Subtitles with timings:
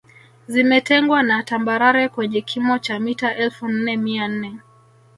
[0.47, 4.59] Zimetengwa na tambarare kwenye kimo cha mita elfu nne mia nne